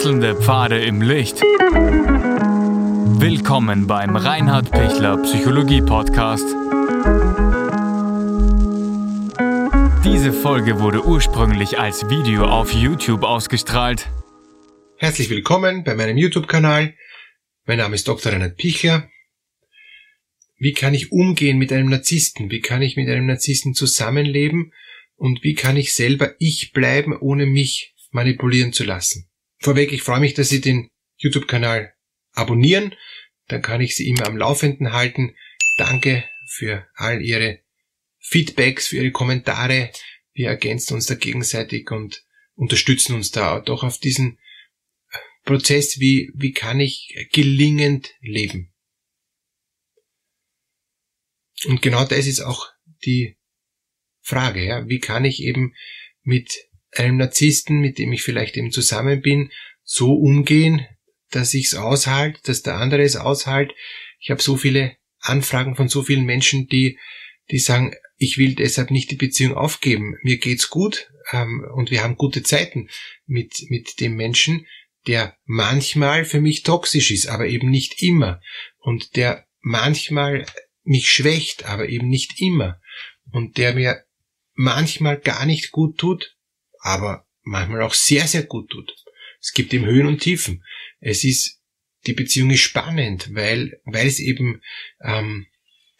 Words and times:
Wechselnde 0.00 0.34
Pfade 0.34 0.82
im 0.82 1.02
Licht. 1.02 1.42
Willkommen 3.20 3.86
beim 3.86 4.16
Reinhard 4.16 4.70
Pichler 4.70 5.18
Psychologie 5.18 5.82
Podcast. 5.82 6.46
Diese 10.02 10.32
Folge 10.32 10.80
wurde 10.80 11.04
ursprünglich 11.04 11.78
als 11.78 12.08
Video 12.08 12.46
auf 12.46 12.72
YouTube 12.72 13.24
ausgestrahlt. 13.24 14.08
Herzlich 14.96 15.28
willkommen 15.28 15.84
bei 15.84 15.94
meinem 15.94 16.16
YouTube-Kanal. 16.16 16.94
Mein 17.66 17.76
Name 17.76 17.94
ist 17.94 18.08
Dr. 18.08 18.32
Reinhard 18.32 18.56
Pichler. 18.56 19.10
Wie 20.56 20.72
kann 20.72 20.94
ich 20.94 21.12
umgehen 21.12 21.58
mit 21.58 21.74
einem 21.74 21.90
Narzissten? 21.90 22.50
Wie 22.50 22.62
kann 22.62 22.80
ich 22.80 22.96
mit 22.96 23.10
einem 23.10 23.26
Narzissten 23.26 23.74
zusammenleben? 23.74 24.72
Und 25.16 25.44
wie 25.44 25.52
kann 25.52 25.76
ich 25.76 25.92
selber 25.92 26.36
ich 26.38 26.72
bleiben, 26.72 27.14
ohne 27.20 27.44
mich 27.44 27.94
manipulieren 28.12 28.72
zu 28.72 28.84
lassen? 28.84 29.29
Vorweg, 29.60 29.92
ich 29.92 30.02
freue 30.02 30.20
mich, 30.20 30.34
dass 30.34 30.48
Sie 30.48 30.60
den 30.60 30.90
YouTube-Kanal 31.18 31.94
abonnieren. 32.32 32.94
Dann 33.46 33.60
kann 33.60 33.82
ich 33.82 33.94
Sie 33.94 34.08
immer 34.08 34.26
am 34.26 34.36
Laufenden 34.36 34.92
halten. 34.92 35.36
Danke 35.76 36.24
für 36.46 36.86
all 36.94 37.20
Ihre 37.20 37.60
Feedbacks, 38.18 38.88
für 38.88 38.96
Ihre 38.96 39.12
Kommentare. 39.12 39.92
Wir 40.32 40.48
ergänzen 40.48 40.94
uns 40.94 41.06
da 41.06 41.14
gegenseitig 41.14 41.90
und 41.90 42.24
unterstützen 42.54 43.14
uns 43.14 43.30
da 43.32 43.60
doch 43.60 43.82
auf 43.82 43.98
diesen 43.98 44.38
Prozess, 45.44 46.00
wie, 46.00 46.30
wie 46.34 46.52
kann 46.52 46.80
ich 46.80 47.28
gelingend 47.32 48.14
leben. 48.20 48.72
Und 51.66 51.82
genau 51.82 52.04
das 52.04 52.26
ist 52.26 52.40
auch 52.40 52.68
die 53.04 53.36
Frage, 54.20 54.64
ja. 54.64 54.88
Wie 54.88 55.00
kann 55.00 55.26
ich 55.26 55.42
eben 55.42 55.74
mit 56.22 56.69
einem 56.92 57.16
Narzissten, 57.16 57.80
mit 57.80 57.98
dem 57.98 58.12
ich 58.12 58.22
vielleicht 58.22 58.56
eben 58.56 58.72
zusammen 58.72 59.20
bin, 59.20 59.50
so 59.82 60.14
umgehen, 60.14 60.86
dass 61.30 61.54
ich 61.54 61.66
es 61.66 61.74
aushalte, 61.74 62.40
dass 62.44 62.62
der 62.62 62.76
andere 62.76 63.02
es 63.02 63.16
aushält. 63.16 63.72
Ich 64.18 64.30
habe 64.30 64.42
so 64.42 64.56
viele 64.56 64.96
Anfragen 65.20 65.76
von 65.76 65.88
so 65.88 66.02
vielen 66.02 66.24
Menschen, 66.24 66.66
die, 66.68 66.98
die 67.50 67.58
sagen, 67.58 67.94
ich 68.16 68.38
will 68.38 68.54
deshalb 68.54 68.90
nicht 68.90 69.10
die 69.10 69.16
Beziehung 69.16 69.54
aufgeben. 69.54 70.16
Mir 70.22 70.38
geht's 70.38 70.68
gut 70.68 71.10
ähm, 71.32 71.64
und 71.74 71.90
wir 71.90 72.02
haben 72.02 72.16
gute 72.16 72.42
Zeiten 72.42 72.88
mit, 73.26 73.66
mit 73.68 74.00
dem 74.00 74.14
Menschen, 74.14 74.66
der 75.06 75.36
manchmal 75.44 76.24
für 76.24 76.40
mich 76.40 76.62
toxisch 76.62 77.10
ist, 77.10 77.28
aber 77.28 77.46
eben 77.46 77.70
nicht 77.70 78.02
immer. 78.02 78.40
Und 78.78 79.16
der 79.16 79.46
manchmal 79.60 80.46
mich 80.84 81.10
schwächt, 81.10 81.64
aber 81.64 81.88
eben 81.88 82.08
nicht 82.08 82.40
immer. 82.40 82.80
Und 83.30 83.56
der 83.56 83.74
mir 83.74 84.04
manchmal 84.54 85.18
gar 85.18 85.46
nicht 85.46 85.70
gut 85.70 85.98
tut, 85.98 86.36
aber 86.80 87.26
manchmal 87.42 87.82
auch 87.82 87.94
sehr, 87.94 88.26
sehr 88.26 88.42
gut 88.42 88.70
tut. 88.70 88.94
Es 89.40 89.52
gibt 89.52 89.72
eben 89.72 89.86
Höhen 89.86 90.06
und 90.06 90.20
Tiefen. 90.20 90.64
Es 91.00 91.24
ist, 91.24 91.60
die 92.06 92.12
Beziehung 92.12 92.50
ist 92.50 92.60
spannend, 92.60 93.34
weil, 93.34 93.80
weil 93.84 94.06
es 94.06 94.18
eben 94.20 94.60
ähm, 95.02 95.46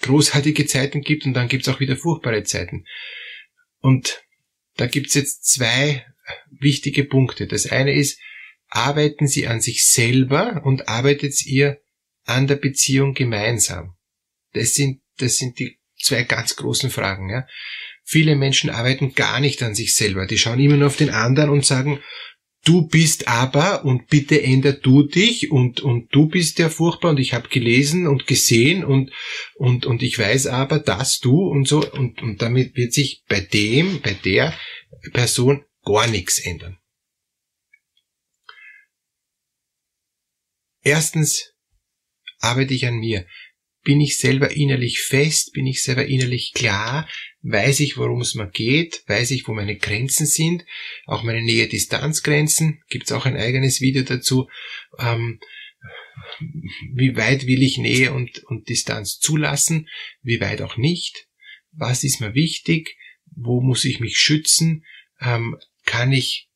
großartige 0.03 0.67
Zeiten 0.67 1.03
gibt 1.03 1.27
und 1.27 1.35
dann 1.35 1.49
gibt 1.49 1.67
es 1.67 1.75
auch 1.75 1.81
wieder 1.81 1.97
furchtbare 1.97 2.43
Zeiten. 2.45 2.87
Und 3.81 4.25
da 4.77 4.87
gibt 4.87 5.09
es 5.09 5.15
jetzt 5.15 5.45
zwei 5.45 6.07
wichtige 6.51 7.05
Punkte. 7.05 7.47
Das 7.47 7.67
eine 7.67 7.95
ist, 7.95 8.19
arbeiten 8.69 9.27
Sie 9.27 9.47
an 9.47 9.61
sich 9.61 9.87
selber 9.87 10.63
und 10.65 10.89
arbeitet 10.89 11.45
ihr 11.45 11.81
an 12.25 12.47
der 12.47 12.57
Beziehung 12.57 13.15
gemeinsam. 13.15 13.97
Das 14.53 14.75
sind, 14.75 15.03
das 15.19 15.37
sind 15.37 15.59
die 15.59 15.79
zwei 15.99 16.25
ganz 16.25 16.57
großen 16.57 16.91
Fragen. 16.91 17.31
Ja. 17.31 17.47
Viele 18.13 18.35
Menschen 18.35 18.71
arbeiten 18.71 19.15
gar 19.15 19.39
nicht 19.39 19.63
an 19.63 19.77
sich 19.77 19.95
selber. 19.95 20.27
Die 20.27 20.37
schauen 20.37 20.59
immer 20.59 20.77
nur 20.77 20.89
auf 20.89 20.97
den 20.97 21.11
anderen 21.11 21.49
und 21.49 21.65
sagen, 21.65 22.01
du 22.65 22.89
bist 22.89 23.29
aber 23.29 23.85
und 23.85 24.09
bitte 24.09 24.43
änder 24.43 24.73
du 24.73 25.05
dich 25.05 25.53
und, 25.53 25.79
und 25.81 26.13
du 26.13 26.27
bist 26.27 26.59
ja 26.59 26.71
furchtbar 26.71 27.11
und 27.11 27.21
ich 27.21 27.35
habe 27.35 27.49
gelesen 27.49 28.09
und 28.09 28.27
gesehen 28.27 28.85
und, 28.85 29.13
und, 29.55 29.87
und 29.87 30.03
ich 30.03 30.19
weiß 30.19 30.49
aber, 30.49 30.81
dass 30.81 31.21
du 31.21 31.41
und 31.41 31.69
so 31.69 31.89
und, 31.89 32.21
und 32.21 32.43
damit 32.43 32.75
wird 32.75 32.93
sich 32.93 33.23
bei 33.29 33.39
dem, 33.39 34.01
bei 34.01 34.15
der 34.15 34.59
Person 35.13 35.65
gar 35.85 36.09
nichts 36.09 36.41
ändern. 36.41 36.79
Erstens 40.83 41.55
arbeite 42.41 42.75
ich 42.75 42.89
an 42.89 42.99
mir. 42.99 43.25
Bin 43.83 44.01
ich 44.01 44.19
selber 44.19 44.51
innerlich 44.51 45.01
fest? 45.01 45.53
Bin 45.53 45.67
ich 45.67 45.83
selber 45.83 46.07
innerlich 46.07 46.53
klar? 46.53 47.09
Weiß 47.43 47.81
ich, 47.81 47.97
worum 47.97 48.21
es 48.21 48.35
mir 48.35 48.49
geht? 48.49 49.03
Weiß 49.07 49.31
ich, 49.31 49.49
wo 49.49 49.55
meine 49.55 49.77
Grenzen 49.77 50.27
sind? 50.27 50.65
Auch 51.07 51.23
meine 51.23 51.43
Nähe-Distanz-Grenzen? 51.43 52.83
Gibt 52.89 53.07
es 53.07 53.13
auch 53.13 53.25
ein 53.25 53.37
eigenes 53.37 53.81
Video 53.81 54.03
dazu? 54.03 54.49
Ähm, 54.99 55.41
wie 56.95 57.17
weit 57.17 57.47
will 57.47 57.63
ich 57.63 57.79
Nähe 57.79 58.13
und, 58.13 58.45
und 58.45 58.69
Distanz 58.69 59.19
zulassen? 59.19 59.89
Wie 60.23 60.41
weit 60.41 60.61
auch 60.61 60.77
nicht? 60.77 61.29
Was 61.73 62.05
ist 62.05 62.21
mir 62.21 62.35
wichtig? 62.35 62.97
Wo 63.35 63.63
muss 63.63 63.85
ich 63.85 64.01
mich 64.01 64.19
schützen? 64.19 64.85
Ähm, 65.21 65.57
kann 65.87 66.13
ich 66.13 66.51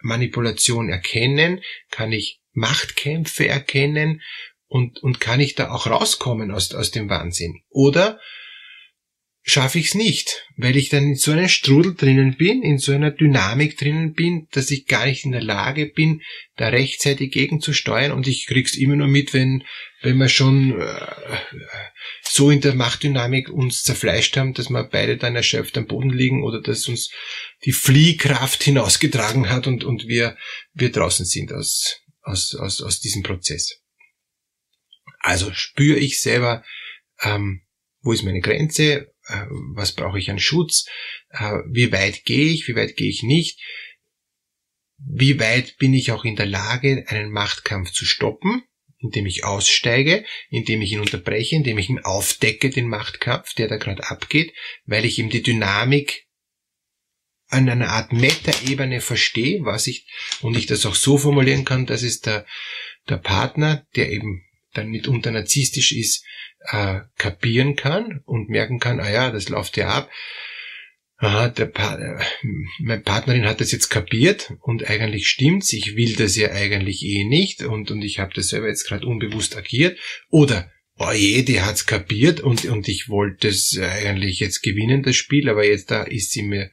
Manipulation 0.00 0.88
erkennen? 0.88 1.60
Kann 1.90 2.12
ich 2.12 2.40
Machtkämpfe 2.52 3.46
erkennen? 3.46 4.22
Und, 4.70 5.02
und 5.02 5.20
kann 5.20 5.40
ich 5.40 5.56
da 5.56 5.72
auch 5.72 5.88
rauskommen 5.88 6.52
aus, 6.52 6.72
aus 6.74 6.92
dem 6.92 7.10
Wahnsinn? 7.10 7.60
Oder 7.70 8.20
schaffe 9.42 9.80
ich 9.80 9.86
es 9.86 9.94
nicht, 9.94 10.46
weil 10.56 10.76
ich 10.76 10.90
dann 10.90 11.08
in 11.08 11.16
so 11.16 11.32
einem 11.32 11.48
Strudel 11.48 11.94
drinnen 11.96 12.36
bin, 12.36 12.62
in 12.62 12.78
so 12.78 12.92
einer 12.92 13.10
Dynamik 13.10 13.76
drinnen 13.76 14.12
bin, 14.12 14.46
dass 14.52 14.70
ich 14.70 14.86
gar 14.86 15.06
nicht 15.06 15.24
in 15.24 15.32
der 15.32 15.42
Lage 15.42 15.86
bin, 15.86 16.22
da 16.56 16.68
rechtzeitig 16.68 17.32
gegenzusteuern 17.32 18.12
und 18.12 18.28
ich 18.28 18.46
krieg's 18.46 18.76
immer 18.76 18.94
nur 18.94 19.08
mit, 19.08 19.34
wenn, 19.34 19.64
wenn 20.02 20.18
wir 20.18 20.28
schon 20.28 20.80
äh, 20.80 21.06
so 22.22 22.50
in 22.50 22.60
der 22.60 22.76
Machtdynamik 22.76 23.50
uns 23.50 23.82
zerfleischt 23.82 24.36
haben, 24.36 24.54
dass 24.54 24.70
wir 24.70 24.84
beide 24.84 25.16
dann 25.16 25.34
erschöpft 25.34 25.76
am 25.78 25.86
Boden 25.86 26.10
liegen 26.10 26.44
oder 26.44 26.60
dass 26.60 26.86
uns 26.86 27.10
die 27.64 27.72
Fliehkraft 27.72 28.62
hinausgetragen 28.62 29.48
hat 29.48 29.66
und, 29.66 29.82
und 29.82 30.06
wir, 30.06 30.36
wir 30.74 30.92
draußen 30.92 31.26
sind 31.26 31.52
aus, 31.52 32.02
aus, 32.22 32.54
aus, 32.54 32.80
aus 32.82 33.00
diesem 33.00 33.24
Prozess. 33.24 33.79
Also 35.20 35.52
spüre 35.52 35.98
ich 35.98 36.20
selber, 36.20 36.64
ähm, 37.22 37.62
wo 38.02 38.12
ist 38.12 38.22
meine 38.22 38.40
Grenze, 38.40 39.12
äh, 39.26 39.46
was 39.74 39.92
brauche 39.92 40.18
ich 40.18 40.30
an 40.30 40.38
Schutz, 40.38 40.86
äh, 41.30 41.58
wie 41.70 41.92
weit 41.92 42.24
gehe 42.24 42.50
ich, 42.50 42.66
wie 42.66 42.74
weit 42.74 42.96
gehe 42.96 43.08
ich 43.08 43.22
nicht, 43.22 43.60
wie 44.98 45.38
weit 45.38 45.76
bin 45.78 45.94
ich 45.94 46.10
auch 46.10 46.24
in 46.24 46.36
der 46.36 46.46
Lage, 46.46 47.04
einen 47.08 47.30
Machtkampf 47.30 47.92
zu 47.92 48.04
stoppen, 48.04 48.62
indem 48.98 49.26
ich 49.26 49.44
aussteige, 49.44 50.24
indem 50.48 50.82
ich 50.82 50.92
ihn 50.92 51.00
unterbreche, 51.00 51.56
indem 51.56 51.78
ich 51.78 51.88
ihn 51.88 52.00
aufdecke, 52.00 52.70
den 52.70 52.88
Machtkampf, 52.88 53.54
der 53.54 53.68
da 53.68 53.76
gerade 53.76 54.08
abgeht, 54.08 54.52
weil 54.84 55.04
ich 55.04 55.18
ihm 55.18 55.30
die 55.30 55.42
Dynamik 55.42 56.26
an 57.48 57.68
einer 57.68 57.90
Art 57.90 58.12
Meta-Ebene 58.12 59.00
verstehe, 59.00 59.64
was 59.64 59.86
ich, 59.86 60.06
und 60.40 60.56
ich 60.56 60.66
das 60.66 60.86
auch 60.86 60.94
so 60.94 61.18
formulieren 61.18 61.64
kann, 61.64 61.86
dass 61.86 62.02
es 62.02 62.20
der, 62.20 62.46
der 63.08 63.16
Partner, 63.16 63.86
der 63.96 64.12
eben 64.12 64.44
dann 64.74 64.90
mitunter 64.90 65.30
narzisstisch 65.30 65.92
ist, 65.92 66.24
äh, 66.70 67.00
kapieren 67.16 67.76
kann 67.76 68.20
und 68.24 68.48
merken 68.48 68.78
kann, 68.78 69.00
ah 69.00 69.10
ja, 69.10 69.30
das 69.30 69.48
läuft 69.48 69.76
ja 69.76 69.88
ab. 69.88 70.10
Aha, 71.16 71.48
der 71.48 71.66
pa 71.66 71.96
äh, 71.96 72.24
meine 72.80 73.02
Partnerin 73.02 73.44
hat 73.44 73.60
das 73.60 73.72
jetzt 73.72 73.90
kapiert 73.90 74.54
und 74.62 74.88
eigentlich 74.88 75.28
stimmt's. 75.28 75.72
Ich 75.72 75.94
will 75.94 76.14
das 76.14 76.36
ja 76.36 76.52
eigentlich 76.52 77.04
eh 77.04 77.24
nicht 77.24 77.62
und, 77.62 77.90
und 77.90 78.02
ich 78.02 78.18
habe 78.18 78.32
das 78.34 78.48
selber 78.48 78.68
jetzt 78.68 78.88
gerade 78.88 79.06
unbewusst 79.06 79.54
agiert. 79.56 79.98
Oder, 80.30 80.70
oh 80.98 81.12
je, 81.12 81.42
die 81.42 81.60
hat's 81.60 81.84
kapiert 81.84 82.40
und, 82.40 82.64
und 82.64 82.88
ich 82.88 83.10
wollte 83.10 83.48
es 83.48 83.78
eigentlich 83.78 84.40
jetzt 84.40 84.62
gewinnen, 84.62 85.02
das 85.02 85.16
Spiel, 85.16 85.50
aber 85.50 85.66
jetzt 85.66 85.90
da 85.90 86.04
ist 86.04 86.32
sie 86.32 86.42
mir 86.42 86.70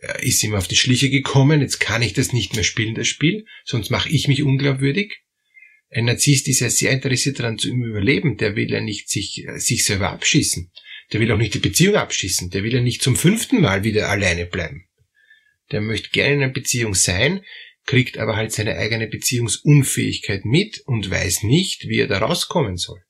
äh, 0.00 0.26
ist 0.26 0.40
sie 0.40 0.48
mir 0.48 0.58
auf 0.58 0.68
die 0.68 0.76
Schliche 0.76 1.10
gekommen, 1.10 1.60
jetzt 1.60 1.78
kann 1.78 2.00
ich 2.00 2.14
das 2.14 2.32
nicht 2.32 2.54
mehr 2.54 2.64
spielen, 2.64 2.94
das 2.94 3.08
Spiel, 3.08 3.44
sonst 3.64 3.90
mache 3.90 4.08
ich 4.08 4.28
mich 4.28 4.42
unglaubwürdig. 4.42 5.23
Ein 5.94 6.06
Narzisst 6.06 6.48
ist 6.48 6.58
ja 6.58 6.70
sehr 6.70 6.90
interessiert 6.90 7.38
daran 7.38 7.56
zu 7.56 7.68
überleben. 7.68 8.36
Der 8.36 8.56
will 8.56 8.70
ja 8.70 8.80
nicht 8.80 9.08
sich, 9.08 9.46
äh, 9.46 9.58
sich 9.58 9.84
selber 9.84 10.10
abschießen. 10.10 10.72
Der 11.12 11.20
will 11.20 11.30
auch 11.30 11.38
nicht 11.38 11.54
die 11.54 11.60
Beziehung 11.60 11.94
abschießen. 11.94 12.50
Der 12.50 12.64
will 12.64 12.74
ja 12.74 12.80
nicht 12.80 13.00
zum 13.00 13.14
fünften 13.14 13.60
Mal 13.60 13.84
wieder 13.84 14.08
alleine 14.08 14.46
bleiben. 14.46 14.88
Der 15.70 15.80
möchte 15.80 16.10
gerne 16.10 16.34
in 16.34 16.42
einer 16.42 16.52
Beziehung 16.52 16.94
sein, 16.94 17.44
kriegt 17.86 18.18
aber 18.18 18.34
halt 18.34 18.50
seine 18.50 18.76
eigene 18.76 19.06
Beziehungsunfähigkeit 19.06 20.44
mit 20.44 20.80
und 20.84 21.08
weiß 21.10 21.44
nicht, 21.44 21.86
wie 21.88 22.00
er 22.00 22.08
da 22.08 22.18
rauskommen 22.18 22.76
soll. 22.76 23.00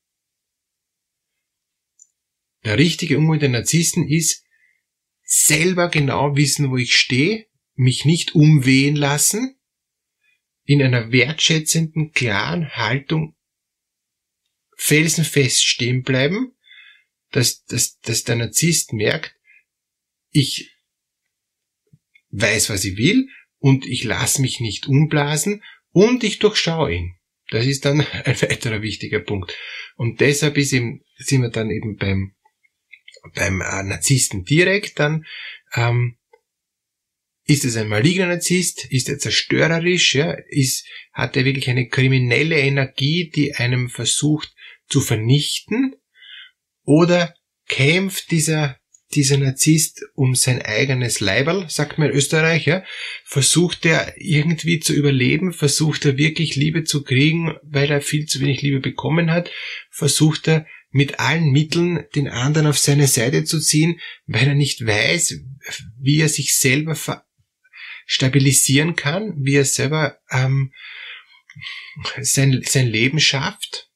Der 2.65 2.77
richtige 2.77 3.17
Umgang 3.17 3.39
der 3.39 3.49
Narzissten 3.49 4.07
ist, 4.07 4.43
selber 5.23 5.89
genau 5.89 6.35
wissen, 6.35 6.69
wo 6.69 6.77
ich 6.77 6.95
stehe, 6.95 7.47
mich 7.73 8.05
nicht 8.05 8.35
umwehen 8.35 8.95
lassen, 8.95 9.54
in 10.65 10.81
einer 10.81 11.11
wertschätzenden, 11.11 12.11
klaren 12.11 12.69
Haltung 12.71 13.35
felsenfest 14.75 15.65
stehen 15.65 16.03
bleiben, 16.03 16.51
dass, 17.31 17.63
dass, 17.65 17.99
dass 17.99 18.23
der 18.23 18.35
Narzisst 18.35 18.93
merkt, 18.93 19.35
ich 20.31 20.71
weiß, 22.31 22.69
was 22.69 22.83
ich 22.83 22.97
will 22.97 23.29
und 23.59 23.85
ich 23.85 24.03
lasse 24.03 24.41
mich 24.41 24.59
nicht 24.59 24.87
umblasen 24.87 25.63
Und 25.91 26.25
ich 26.25 26.39
durchschaue 26.39 26.93
ihn. 26.93 27.15
Das 27.51 27.65
ist 27.65 27.85
dann 27.85 28.01
ein 28.25 28.41
weiterer 28.41 28.81
wichtiger 28.81 29.21
Punkt. 29.21 29.57
Und 29.95 30.19
deshalb 30.19 30.57
ist 30.57 30.73
eben, 30.73 31.05
sind 31.17 31.41
wir 31.41 31.49
dann 31.49 31.69
eben 31.69 31.95
beim, 31.95 32.35
beim 33.33 33.61
äh, 33.61 33.83
Narzissten 33.83 34.43
direkt 34.43 34.99
dann, 34.99 35.25
ähm, 35.73 36.17
ist 37.47 37.63
es 37.63 37.77
ein 37.77 37.87
maligner 37.87 38.27
Narzisst? 38.27 38.85
Ist 38.89 39.07
er 39.07 39.19
zerstörerisch? 39.19 40.15
Ja? 40.15 40.35
Ist, 40.49 40.85
hat 41.13 41.37
er 41.37 41.45
wirklich 41.45 41.69
eine 41.69 41.87
kriminelle 41.87 42.57
Energie, 42.59 43.31
die 43.33 43.55
einem 43.55 43.89
versucht 43.89 44.53
zu 44.87 44.99
vernichten? 44.99 45.95
Oder 46.83 47.35
kämpft 47.67 48.31
dieser, 48.31 48.79
dieser 49.13 49.37
Narzisst 49.37 50.01
um 50.15 50.33
sein 50.33 50.61
eigenes 50.61 51.19
Leiberl, 51.19 51.69
sagt 51.69 51.99
man 51.99 52.09
in 52.09 52.15
Österreich, 52.15 52.65
ja? 52.65 52.83
Versucht 53.23 53.85
er 53.85 54.15
irgendwie 54.17 54.79
zu 54.79 54.93
überleben? 54.93 55.53
Versucht 55.53 56.05
er 56.05 56.17
wirklich 56.17 56.55
Liebe 56.55 56.83
zu 56.83 57.03
kriegen, 57.03 57.55
weil 57.63 57.91
er 57.91 58.01
viel 58.01 58.25
zu 58.25 58.39
wenig 58.39 58.63
Liebe 58.63 58.79
bekommen 58.79 59.29
hat? 59.31 59.51
Versucht 59.91 60.47
er 60.47 60.65
mit 60.89 61.19
allen 61.19 61.51
Mitteln 61.51 62.05
den 62.15 62.27
anderen 62.27 62.67
auf 62.67 62.77
seine 62.77 63.07
Seite 63.07 63.43
zu 63.43 63.59
ziehen, 63.59 63.99
weil 64.27 64.47
er 64.47 64.55
nicht 64.55 64.85
weiß, 64.85 65.41
wie 65.99 66.21
er 66.21 66.29
sich 66.29 66.57
selber 66.57 66.95
ver 66.95 67.24
stabilisieren 68.05 68.95
kann, 68.95 69.33
wie 69.43 69.55
er 69.55 69.65
selber 69.65 70.19
ähm, 70.29 70.73
sein, 72.21 72.61
sein 72.65 72.87
Leben 72.87 73.19
schafft. 73.19 73.89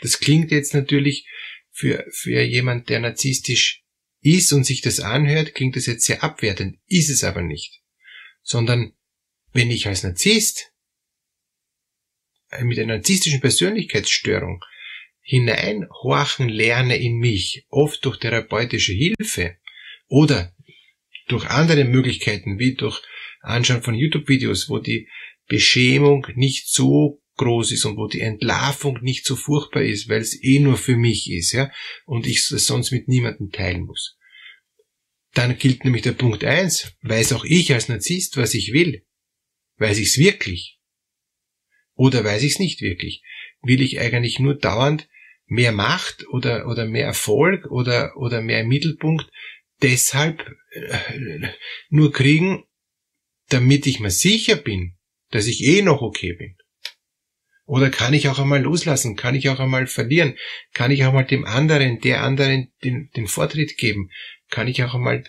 Das 0.00 0.18
klingt 0.18 0.50
jetzt 0.50 0.74
natürlich 0.74 1.26
für, 1.70 2.06
für 2.12 2.42
jemand, 2.42 2.88
der 2.88 3.00
narzisstisch 3.00 3.82
ist 4.20 4.52
und 4.52 4.64
sich 4.64 4.80
das 4.80 5.00
anhört, 5.00 5.54
klingt 5.54 5.76
das 5.76 5.86
jetzt 5.86 6.04
sehr 6.04 6.22
abwertend, 6.22 6.78
ist 6.86 7.10
es 7.10 7.24
aber 7.24 7.42
nicht. 7.42 7.82
Sondern 8.42 8.92
wenn 9.52 9.70
ich 9.70 9.86
als 9.86 10.02
Narzisst 10.04 10.72
äh, 12.50 12.64
mit 12.64 12.78
einer 12.78 12.94
narzisstischen 12.96 13.40
Persönlichkeitsstörung 13.40 14.64
hineinhorchen 15.20 16.48
lerne 16.48 16.96
in 16.96 17.18
mich, 17.18 17.66
oft 17.68 18.04
durch 18.04 18.18
therapeutische 18.18 18.92
Hilfe 18.92 19.56
oder 20.08 20.54
durch 21.28 21.46
andere 21.46 21.84
Möglichkeiten 21.84 22.58
wie 22.58 22.74
durch 22.74 23.02
Anschauen 23.42 23.82
von 23.82 23.94
YouTube-Videos, 23.94 24.68
wo 24.68 24.78
die 24.78 25.08
Beschämung 25.48 26.26
nicht 26.34 26.68
so 26.68 27.20
groß 27.36 27.72
ist 27.72 27.84
und 27.84 27.96
wo 27.96 28.06
die 28.06 28.20
Entlarvung 28.20 28.98
nicht 29.02 29.26
so 29.26 29.36
furchtbar 29.36 29.82
ist, 29.82 30.08
weil 30.08 30.20
es 30.20 30.40
eh 30.42 30.58
nur 30.58 30.76
für 30.76 30.96
mich 30.96 31.30
ist, 31.30 31.52
ja, 31.52 31.70
und 32.06 32.26
ich 32.26 32.50
es 32.50 32.66
sonst 32.66 32.92
mit 32.92 33.08
niemandem 33.08 33.50
teilen 33.50 33.84
muss. 33.84 34.16
Dann 35.34 35.58
gilt 35.58 35.84
nämlich 35.84 36.02
der 36.02 36.12
Punkt 36.12 36.44
eins: 36.44 36.92
weiß 37.02 37.32
auch 37.32 37.44
ich 37.44 37.72
als 37.72 37.88
Narzisst, 37.88 38.36
was 38.36 38.54
ich 38.54 38.72
will? 38.72 39.04
Weiß 39.76 39.98
ich's 39.98 40.18
wirklich? 40.18 40.78
Oder 41.94 42.24
weiß 42.24 42.42
ich's 42.42 42.58
nicht 42.58 42.80
wirklich? 42.80 43.22
Will 43.62 43.80
ich 43.80 44.00
eigentlich 44.00 44.38
nur 44.38 44.54
dauernd 44.54 45.08
mehr 45.46 45.72
Macht 45.72 46.26
oder, 46.28 46.66
oder 46.68 46.86
mehr 46.86 47.06
Erfolg 47.06 47.66
oder, 47.66 48.16
oder 48.16 48.40
mehr 48.40 48.64
Mittelpunkt 48.64 49.30
deshalb 49.82 50.50
äh, 50.70 51.48
nur 51.88 52.12
kriegen, 52.12 52.64
damit 53.52 53.86
ich 53.86 54.00
mir 54.00 54.10
sicher 54.10 54.56
bin, 54.56 54.96
dass 55.30 55.46
ich 55.46 55.64
eh 55.64 55.82
noch 55.82 56.02
okay 56.02 56.32
bin? 56.34 56.56
Oder 57.64 57.90
kann 57.90 58.12
ich 58.12 58.28
auch 58.28 58.38
einmal 58.38 58.60
loslassen? 58.60 59.16
Kann 59.16 59.34
ich 59.34 59.48
auch 59.48 59.60
einmal 59.60 59.86
verlieren? 59.86 60.36
Kann 60.74 60.90
ich 60.90 61.04
auch 61.04 61.12
mal 61.12 61.24
dem 61.24 61.44
anderen, 61.44 62.00
der 62.00 62.22
anderen 62.22 62.72
den, 62.82 63.10
den 63.16 63.26
Vortritt 63.26 63.76
geben? 63.76 64.10
Kann 64.50 64.68
ich 64.68 64.82
auch 64.82 64.94
einmal 64.94 65.24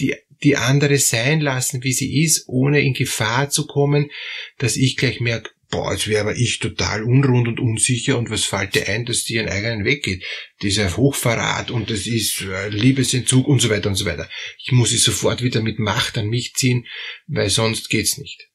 die, 0.00 0.14
die 0.42 0.56
andere 0.56 0.98
sein 0.98 1.40
lassen, 1.40 1.84
wie 1.84 1.92
sie 1.92 2.22
ist, 2.22 2.48
ohne 2.48 2.80
in 2.80 2.94
Gefahr 2.94 3.50
zu 3.50 3.66
kommen, 3.66 4.10
dass 4.58 4.76
ich 4.76 4.96
gleich 4.96 5.20
merke, 5.20 5.50
boah, 5.70 5.92
jetzt 5.92 6.08
wäre 6.08 6.22
aber 6.22 6.36
ich 6.36 6.58
total 6.58 7.02
unrund 7.02 7.48
und 7.48 7.60
unsicher 7.60 8.18
und 8.18 8.30
was 8.30 8.44
fällt 8.44 8.74
dir 8.74 8.88
ein, 8.88 9.04
dass 9.04 9.24
die 9.24 9.34
ihren 9.34 9.48
eigenen 9.48 9.84
Weg 9.84 10.04
geht? 10.04 10.24
Ein 10.62 10.96
Hochverrat 10.96 11.70
und 11.70 11.90
das 11.90 12.06
ist 12.06 12.42
äh, 12.42 12.68
Liebesentzug 12.68 13.46
und 13.46 13.60
so 13.60 13.70
weiter 13.70 13.88
und 13.88 13.96
so 13.96 14.04
weiter. 14.04 14.28
Ich 14.58 14.72
muss 14.72 14.90
sie 14.90 14.96
sofort 14.96 15.42
wieder 15.42 15.60
mit 15.62 15.78
Macht 15.78 16.18
an 16.18 16.28
mich 16.28 16.54
ziehen, 16.54 16.86
weil 17.26 17.50
sonst 17.50 17.88
geht's 17.88 18.18
nicht. 18.18 18.48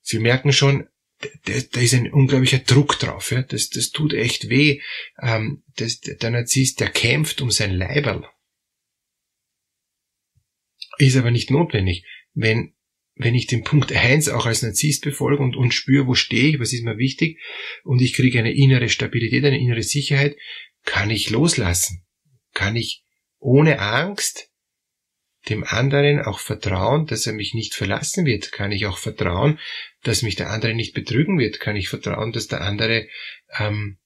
Sie 0.00 0.18
merken 0.18 0.52
schon, 0.52 0.88
da 1.44 1.80
ist 1.80 1.94
ein 1.94 2.12
unglaublicher 2.12 2.58
Druck 2.58 2.98
drauf. 2.98 3.30
Ja? 3.30 3.42
Das, 3.42 3.70
das 3.70 3.90
tut 3.90 4.14
echt 4.14 4.48
weh. 4.48 4.80
Ähm, 5.20 5.64
das, 5.76 6.00
der 6.00 6.30
Narzisst, 6.30 6.80
der 6.80 6.90
kämpft 6.90 7.40
um 7.40 7.50
sein 7.50 7.72
Leiberl. 7.72 8.24
Ist 10.98 11.16
aber 11.16 11.30
nicht 11.30 11.50
notwendig. 11.50 12.04
Wenn 12.34 12.74
wenn 13.18 13.34
ich 13.34 13.46
den 13.46 13.64
Punkt 13.64 13.92
1 13.92 14.28
auch 14.28 14.46
als 14.46 14.62
Narzisst 14.62 15.02
befolge 15.02 15.42
und, 15.42 15.56
und 15.56 15.74
spüre, 15.74 16.06
wo 16.06 16.14
stehe 16.14 16.50
ich, 16.50 16.60
was 16.60 16.72
ist 16.72 16.84
mir 16.84 16.98
wichtig, 16.98 17.38
und 17.82 18.00
ich 18.00 18.14
kriege 18.14 18.38
eine 18.38 18.54
innere 18.54 18.88
Stabilität, 18.88 19.44
eine 19.44 19.58
innere 19.58 19.82
Sicherheit, 19.82 20.36
kann 20.84 21.10
ich 21.10 21.30
loslassen. 21.30 22.06
Kann 22.54 22.76
ich 22.76 23.04
ohne 23.38 23.80
Angst 23.80 24.50
dem 25.48 25.64
anderen 25.64 26.20
auch 26.20 26.38
vertrauen, 26.38 27.06
dass 27.06 27.26
er 27.26 27.32
mich 27.32 27.54
nicht 27.54 27.74
verlassen 27.74 28.24
wird? 28.24 28.52
Kann 28.52 28.72
ich 28.72 28.86
auch 28.86 28.98
vertrauen, 28.98 29.58
dass 30.02 30.22
mich 30.22 30.36
der 30.36 30.50
andere 30.50 30.74
nicht 30.74 30.94
betrügen 30.94 31.38
wird? 31.38 31.58
Kann 31.58 31.76
ich 31.76 31.88
vertrauen, 31.88 32.32
dass 32.32 32.46
der 32.46 32.60
andere 32.60 33.08
ähm, 33.58 33.98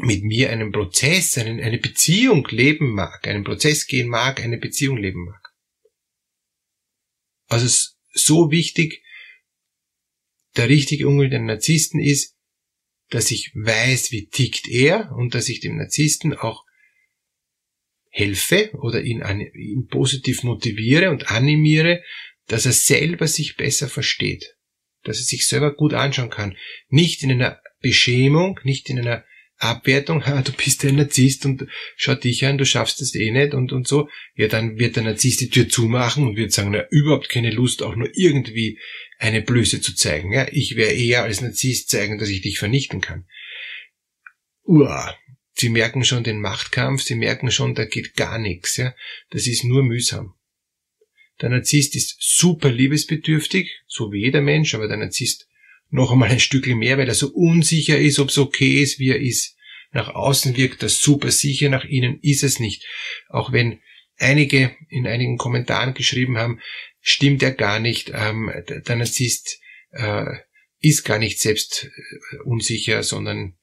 mit 0.00 0.24
mir 0.24 0.50
einen 0.50 0.72
Prozess, 0.72 1.38
einen, 1.38 1.60
eine 1.60 1.78
Beziehung 1.78 2.46
leben 2.50 2.92
mag, 2.92 3.26
einen 3.28 3.44
Prozess 3.44 3.86
gehen 3.86 4.08
mag, 4.08 4.42
eine 4.42 4.58
Beziehung 4.58 4.96
leben 4.96 5.24
mag? 5.26 5.52
Also 7.48 7.91
so 8.12 8.50
wichtig 8.50 9.02
der 10.56 10.68
richtige 10.68 11.08
Umgang 11.08 11.26
mit 11.26 11.34
einem 11.34 11.46
Narzissten 11.46 12.00
ist, 12.00 12.36
dass 13.08 13.30
ich 13.30 13.52
weiß, 13.54 14.12
wie 14.12 14.26
tickt 14.26 14.68
er 14.68 15.12
und 15.12 15.34
dass 15.34 15.48
ich 15.48 15.60
dem 15.60 15.76
Narzissten 15.76 16.34
auch 16.34 16.64
helfe 18.10 18.70
oder 18.74 19.02
ihn, 19.02 19.22
ihn 19.54 19.86
positiv 19.88 20.42
motiviere 20.42 21.10
und 21.10 21.30
animiere, 21.30 22.02
dass 22.46 22.66
er 22.66 22.72
selber 22.72 23.26
sich 23.26 23.56
besser 23.56 23.88
versteht, 23.88 24.56
dass 25.02 25.18
er 25.18 25.24
sich 25.24 25.46
selber 25.46 25.74
gut 25.74 25.94
anschauen 25.94 26.30
kann, 26.30 26.56
nicht 26.88 27.22
in 27.22 27.32
einer 27.32 27.60
Beschämung, 27.80 28.60
nicht 28.64 28.90
in 28.90 28.98
einer 28.98 29.24
Abwertung, 29.62 30.22
du 30.44 30.52
bist 30.52 30.84
ein 30.84 30.96
Narzisst 30.96 31.46
und 31.46 31.66
schau 31.96 32.14
dich 32.14 32.44
an, 32.44 32.58
du 32.58 32.66
schaffst 32.66 33.00
es 33.00 33.14
eh 33.14 33.30
nicht 33.30 33.54
und, 33.54 33.72
und 33.72 33.86
so, 33.86 34.08
ja, 34.34 34.48
dann 34.48 34.78
wird 34.78 34.96
der 34.96 35.04
Narzisst 35.04 35.40
die 35.40 35.50
Tür 35.50 35.68
zumachen 35.68 36.26
und 36.26 36.36
wird 36.36 36.52
sagen, 36.52 36.72
na, 36.72 36.84
überhaupt 36.90 37.28
keine 37.28 37.50
Lust, 37.50 37.82
auch 37.82 37.94
nur 37.94 38.10
irgendwie 38.14 38.80
eine 39.18 39.40
Blöße 39.40 39.80
zu 39.80 39.94
zeigen. 39.94 40.32
Ja, 40.32 40.48
ich 40.50 40.74
werde 40.74 40.94
eher 40.94 41.22
als 41.22 41.40
Narzisst 41.40 41.90
zeigen, 41.90 42.18
dass 42.18 42.28
ich 42.28 42.42
dich 42.42 42.58
vernichten 42.58 43.00
kann. 43.00 43.26
Uah. 44.64 45.16
Sie 45.54 45.68
merken 45.68 46.02
schon 46.02 46.24
den 46.24 46.40
Machtkampf, 46.40 47.02
sie 47.02 47.14
merken 47.14 47.50
schon, 47.50 47.74
da 47.74 47.84
geht 47.84 48.16
gar 48.16 48.38
nichts, 48.38 48.78
ja. 48.78 48.94
Das 49.30 49.46
ist 49.46 49.64
nur 49.64 49.84
mühsam. 49.84 50.34
Der 51.40 51.50
Narzisst 51.50 51.94
ist 51.94 52.16
super 52.18 52.70
liebesbedürftig, 52.70 53.70
so 53.86 54.12
wie 54.12 54.22
jeder 54.22 54.40
Mensch, 54.40 54.74
aber 54.74 54.88
der 54.88 54.96
Narzisst 54.96 55.46
noch 55.90 56.10
einmal 56.10 56.30
ein 56.30 56.40
Stückchen 56.40 56.78
mehr, 56.78 56.98
weil 56.98 57.08
er 57.08 57.14
so 57.14 57.28
unsicher 57.28 57.98
ist, 57.98 58.18
ob 58.18 58.30
es 58.30 58.38
okay 58.38 58.82
ist, 58.82 58.98
wie 58.98 59.10
er 59.10 59.20
ist. 59.20 59.56
Nach 59.92 60.08
außen 60.08 60.56
wirkt 60.56 60.82
er 60.82 60.88
super 60.88 61.30
sicher, 61.30 61.68
nach 61.68 61.84
innen 61.84 62.18
ist 62.22 62.42
es 62.42 62.58
nicht. 62.58 62.86
Auch 63.28 63.52
wenn 63.52 63.80
einige 64.16 64.74
in 64.88 65.06
einigen 65.06 65.36
Kommentaren 65.36 65.94
geschrieben 65.94 66.38
haben, 66.38 66.60
stimmt 67.00 67.42
er 67.42 67.52
gar 67.52 67.78
nicht, 67.78 68.10
ähm, 68.14 68.50
der 68.68 68.96
Narzisst 68.96 69.60
äh, 69.90 70.24
ist 70.80 71.04
gar 71.04 71.18
nicht 71.18 71.40
selbst 71.40 71.84
äh, 71.84 72.36
unsicher, 72.44 73.02
sondern 73.02 73.56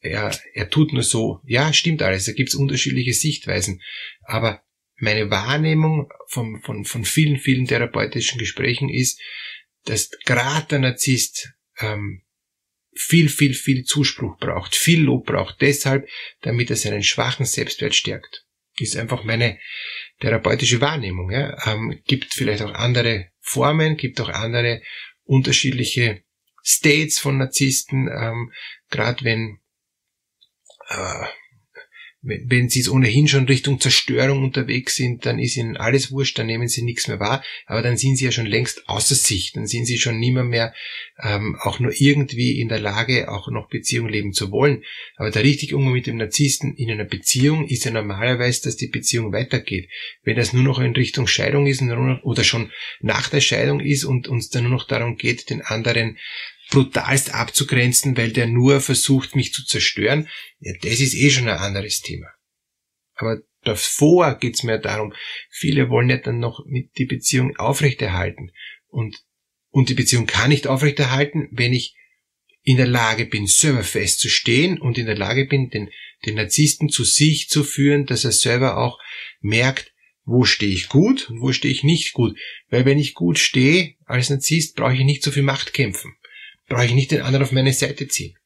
er, 0.00 0.38
er 0.54 0.70
tut 0.70 0.92
nur 0.92 1.02
so. 1.02 1.40
Ja, 1.44 1.72
stimmt 1.72 2.02
alles, 2.02 2.24
da 2.24 2.32
gibt's 2.32 2.54
unterschiedliche 2.54 3.12
Sichtweisen. 3.12 3.82
Aber 4.22 4.62
meine 4.98 5.30
Wahrnehmung 5.30 6.08
von, 6.28 6.60
von, 6.62 6.84
von 6.84 7.04
vielen, 7.04 7.38
vielen 7.38 7.66
therapeutischen 7.66 8.38
Gesprächen 8.38 8.88
ist, 8.88 9.20
dass 9.84 10.10
gerade 10.24 10.66
der 10.68 10.78
Narzisst 10.80 11.52
ähm, 11.78 12.22
viel, 12.98 13.28
viel, 13.28 13.54
viel 13.54 13.84
Zuspruch 13.84 14.38
braucht, 14.38 14.74
viel 14.74 15.02
Lob 15.02 15.26
braucht, 15.26 15.60
deshalb, 15.60 16.08
damit 16.42 16.70
er 16.70 16.76
seinen 16.76 17.02
schwachen 17.02 17.46
Selbstwert 17.46 17.94
stärkt. 17.94 18.44
Ist 18.78 18.96
einfach 18.96 19.24
meine 19.24 19.58
therapeutische 20.20 20.80
Wahrnehmung. 20.80 21.30
Ja? 21.30 21.56
Ähm, 21.66 22.00
gibt 22.06 22.34
vielleicht 22.34 22.62
auch 22.62 22.74
andere 22.74 23.30
Formen, 23.40 23.96
gibt 23.96 24.20
auch 24.20 24.28
andere 24.28 24.82
unterschiedliche 25.24 26.22
States 26.62 27.18
von 27.18 27.38
Narzissten, 27.38 28.08
ähm, 28.08 28.52
gerade 28.90 29.24
wenn 29.24 29.58
äh, 30.88 31.26
wenn 32.26 32.68
sie 32.68 32.80
es 32.80 32.88
ohnehin 32.88 33.28
schon 33.28 33.46
Richtung 33.46 33.80
Zerstörung 33.80 34.42
unterwegs 34.42 34.96
sind, 34.96 35.26
dann 35.26 35.38
ist 35.38 35.56
ihnen 35.56 35.76
alles 35.76 36.10
wurscht, 36.10 36.38
dann 36.38 36.46
nehmen 36.46 36.68
sie 36.68 36.82
nichts 36.82 37.08
mehr 37.08 37.20
wahr, 37.20 37.44
aber 37.66 37.82
dann 37.82 37.96
sind 37.96 38.16
sie 38.16 38.24
ja 38.24 38.32
schon 38.32 38.46
längst 38.46 38.88
außer 38.88 39.14
sich, 39.14 39.52
dann 39.52 39.66
sind 39.66 39.86
sie 39.86 39.98
schon 39.98 40.18
nimmer 40.18 40.42
mehr 40.42 40.74
ähm, 41.22 41.56
auch 41.60 41.78
nur 41.78 41.92
irgendwie 41.98 42.60
in 42.60 42.68
der 42.68 42.80
Lage, 42.80 43.30
auch 43.30 43.48
noch 43.48 43.68
Beziehung 43.68 44.08
leben 44.08 44.32
zu 44.32 44.50
wollen. 44.50 44.82
Aber 45.16 45.30
der 45.30 45.44
richtige 45.44 45.76
Umgang 45.76 45.94
mit 45.94 46.06
dem 46.06 46.16
Narzissten 46.16 46.74
in 46.74 46.90
einer 46.90 47.04
Beziehung 47.04 47.66
ist 47.66 47.84
ja 47.84 47.90
normalerweise, 47.90 48.62
dass 48.62 48.76
die 48.76 48.88
Beziehung 48.88 49.32
weitergeht. 49.32 49.88
Wenn 50.24 50.36
das 50.36 50.52
nur 50.52 50.62
noch 50.62 50.78
in 50.78 50.92
Richtung 50.92 51.26
Scheidung 51.26 51.66
ist 51.66 51.82
oder 51.82 52.44
schon 52.44 52.70
nach 53.00 53.28
der 53.28 53.40
Scheidung 53.40 53.80
ist 53.80 54.04
und 54.04 54.28
uns 54.28 54.50
dann 54.50 54.64
nur 54.64 54.72
noch 54.72 54.86
darum 54.86 55.16
geht, 55.16 55.48
den 55.50 55.62
anderen 55.62 56.18
brutalst 56.70 57.32
abzugrenzen, 57.32 58.16
weil 58.16 58.32
der 58.32 58.46
nur 58.46 58.80
versucht, 58.80 59.36
mich 59.36 59.52
zu 59.52 59.64
zerstören, 59.64 60.28
ja, 60.58 60.72
das 60.82 61.00
ist 61.00 61.14
eh 61.14 61.30
schon 61.30 61.48
ein 61.48 61.58
anderes 61.58 62.00
Thema. 62.00 62.26
Aber 63.14 63.38
davor 63.62 64.34
geht's 64.38 64.62
mir 64.62 64.78
darum, 64.78 65.14
viele 65.50 65.88
wollen 65.88 66.10
ja 66.10 66.18
dann 66.18 66.38
noch 66.38 66.64
mit 66.66 66.96
die 66.98 67.06
Beziehung 67.06 67.56
aufrechterhalten. 67.56 68.50
Und, 68.88 69.16
und 69.70 69.88
die 69.88 69.94
Beziehung 69.94 70.26
kann 70.26 70.50
nicht 70.50 70.66
aufrechterhalten, 70.66 71.48
wenn 71.52 71.72
ich 71.72 71.94
in 72.62 72.76
der 72.76 72.88
Lage 72.88 73.26
bin, 73.26 73.46
selber 73.46 73.84
festzustehen 73.84 74.80
und 74.80 74.98
in 74.98 75.06
der 75.06 75.16
Lage 75.16 75.46
bin, 75.46 75.70
den, 75.70 75.88
den 76.24 76.34
Narzissten 76.34 76.88
zu 76.88 77.04
sich 77.04 77.48
zu 77.48 77.62
führen, 77.62 78.06
dass 78.06 78.24
er 78.24 78.32
selber 78.32 78.76
auch 78.76 78.98
merkt, 79.40 79.92
wo 80.24 80.44
stehe 80.44 80.72
ich 80.72 80.88
gut 80.88 81.30
und 81.30 81.40
wo 81.40 81.52
stehe 81.52 81.72
ich 81.72 81.84
nicht 81.84 82.12
gut. 82.12 82.36
Weil 82.68 82.84
wenn 82.84 82.98
ich 82.98 83.14
gut 83.14 83.38
stehe 83.38 83.94
als 84.04 84.30
Narzisst, 84.30 84.74
brauche 84.74 84.94
ich 84.94 85.04
nicht 85.04 85.22
so 85.22 85.30
viel 85.30 85.44
Macht 85.44 85.72
kämpfen 85.72 86.16
brauche 86.66 86.86
ich 86.86 86.94
nicht 86.94 87.10
den 87.10 87.22
anderen 87.22 87.44
auf 87.44 87.52
meine 87.52 87.72
Seite 87.72 88.08
ziehen. 88.08 88.36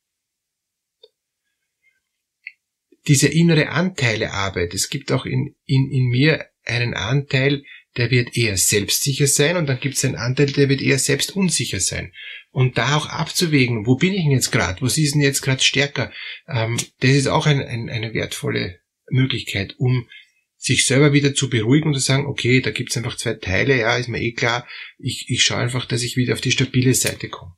Diese 3.07 3.29
innere 3.29 3.71
Anteilearbeit, 3.71 4.75
es 4.75 4.91
gibt 4.91 5.11
auch 5.11 5.25
in, 5.25 5.57
in, 5.65 5.91
in 5.91 6.09
mir 6.09 6.47
einen 6.65 6.95
Anteil, 6.95 7.65
der 7.97 8.11
wird 8.11 8.37
eher 8.37 8.57
selbstsicher 8.57 9.27
sein 9.27 9.57
und 9.57 9.67
dann 9.67 9.81
gibt 9.81 9.97
es 9.97 10.05
einen 10.05 10.17
Anteil, 10.17 10.47
der 10.47 10.69
wird 10.69 10.81
eher 10.81 10.99
selbst 10.99 11.35
unsicher 11.35 11.81
sein. 11.81 12.13
Und 12.51 12.79
da 12.79 12.97
auch 12.97 13.07
abzuwägen, 13.09 13.87
wo 13.87 13.97
bin 13.97 14.13
ich 14.13 14.23
denn 14.23 14.33
jetzt 14.33 14.53
gerade, 14.53 14.81
was 14.83 14.99
ist 14.99 15.15
denn 15.15 15.23
jetzt 15.23 15.43
gerade 15.43 15.63
stärker, 15.63 16.13
ähm, 16.47 16.77
das 17.01 17.11
ist 17.11 17.27
auch 17.27 17.47
ein, 17.47 17.61
ein, 17.61 17.89
eine 17.89 18.15
wertvolle 18.15 18.81
Möglichkeit, 19.11 19.75
um 19.79 20.09
sich 20.57 20.87
selber 20.87 21.13
wieder 21.13 21.35
zu 21.35 21.49
beruhigen 21.49 21.89
und 21.89 21.95
zu 21.95 22.01
sagen, 22.01 22.27
okay, 22.27 22.61
da 22.61 22.71
gibt's 22.71 22.97
einfach 22.97 23.17
zwei 23.17 23.35
Teile, 23.35 23.79
ja, 23.79 23.97
ist 23.97 24.09
mir 24.09 24.21
eh 24.21 24.33
klar, 24.33 24.69
ich, 24.99 25.25
ich 25.29 25.43
schaue 25.43 25.59
einfach, 25.59 25.87
dass 25.87 26.03
ich 26.03 26.17
wieder 26.17 26.35
auf 26.35 26.43
die 26.43 26.51
stabile 26.51 26.95
Seite 26.95 27.29
komme. 27.29 27.55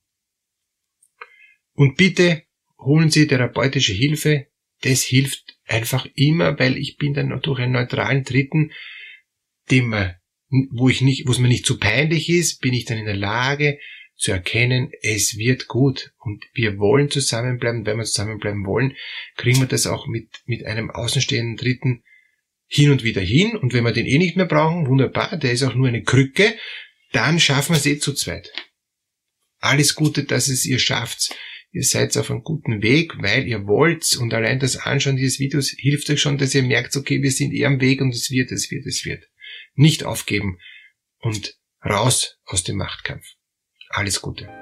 Und 1.74 1.96
bitte 1.96 2.42
holen 2.78 3.10
Sie 3.10 3.26
therapeutische 3.26 3.92
Hilfe. 3.92 4.46
Das 4.82 5.02
hilft 5.02 5.56
einfach 5.66 6.06
immer, 6.14 6.58
weil 6.58 6.76
ich 6.76 6.96
bin 6.96 7.14
dann 7.14 7.38
durch 7.40 7.60
einen 7.60 7.72
neutralen 7.72 8.24
Dritten, 8.24 8.72
dem 9.70 9.88
man, 9.88 10.16
wo 10.70 10.88
ich 10.88 11.00
nicht, 11.00 11.26
wo 11.26 11.32
es 11.32 11.38
mir 11.38 11.48
nicht 11.48 11.66
zu 11.66 11.78
peinlich 11.78 12.28
ist, 12.28 12.60
bin 12.60 12.74
ich 12.74 12.84
dann 12.84 12.98
in 12.98 13.06
der 13.06 13.16
Lage 13.16 13.78
zu 14.16 14.30
erkennen, 14.30 14.92
es 15.02 15.36
wird 15.36 15.66
gut 15.66 16.12
und 16.18 16.44
wir 16.52 16.78
wollen 16.78 17.10
zusammenbleiben. 17.10 17.86
Wenn 17.86 17.96
wir 17.96 18.04
zusammenbleiben 18.04 18.64
wollen, 18.66 18.96
kriegen 19.36 19.60
wir 19.60 19.66
das 19.66 19.86
auch 19.86 20.06
mit, 20.06 20.28
mit 20.44 20.64
einem 20.64 20.90
außenstehenden 20.90 21.56
Dritten 21.56 22.04
hin 22.68 22.90
und 22.90 23.02
wieder 23.02 23.20
hin. 23.20 23.56
Und 23.56 23.72
wenn 23.72 23.84
wir 23.84 23.92
den 23.92 24.06
eh 24.06 24.18
nicht 24.18 24.36
mehr 24.36 24.46
brauchen, 24.46 24.86
wunderbar, 24.86 25.36
der 25.36 25.52
ist 25.52 25.62
auch 25.62 25.74
nur 25.74 25.88
eine 25.88 26.02
Krücke, 26.02 26.54
dann 27.12 27.40
schaffen 27.40 27.74
wir 27.74 27.78
es 27.78 27.86
eh 27.86 27.98
zu 27.98 28.14
zweit. 28.14 28.52
Alles 29.58 29.94
Gute, 29.94 30.24
dass 30.24 30.48
es 30.48 30.64
ihr 30.66 30.78
schafft 30.78 31.34
ihr 31.72 31.82
seid 31.82 32.16
auf 32.16 32.30
einem 32.30 32.42
guten 32.44 32.82
Weg, 32.82 33.14
weil 33.20 33.48
ihr 33.48 33.66
wollt 33.66 34.16
und 34.16 34.32
allein 34.34 34.60
das 34.60 34.76
Anschauen 34.76 35.16
dieses 35.16 35.40
Videos 35.40 35.70
hilft 35.70 36.08
euch 36.10 36.20
schon, 36.20 36.38
dass 36.38 36.54
ihr 36.54 36.62
merkt, 36.62 36.96
okay, 36.96 37.22
wir 37.22 37.32
sind 37.32 37.52
eher 37.52 37.68
am 37.68 37.80
Weg 37.80 38.00
und 38.00 38.14
es 38.14 38.30
wird, 38.30 38.52
es 38.52 38.70
wird, 38.70 38.86
es 38.86 39.04
wird. 39.04 39.24
Nicht 39.74 40.04
aufgeben 40.04 40.58
und 41.18 41.58
raus 41.84 42.38
aus 42.44 42.62
dem 42.62 42.76
Machtkampf. 42.76 43.24
Alles 43.88 44.20
Gute. 44.20 44.61